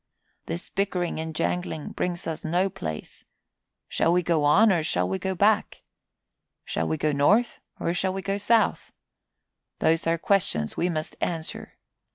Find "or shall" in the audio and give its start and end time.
4.71-5.07, 7.79-8.11